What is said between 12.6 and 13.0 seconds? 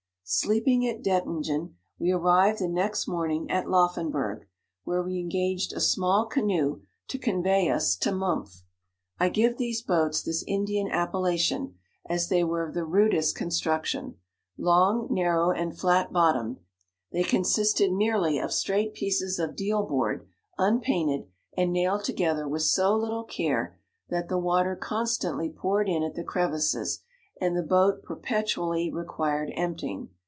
of the